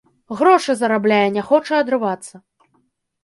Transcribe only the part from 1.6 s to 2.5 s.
адрывацца.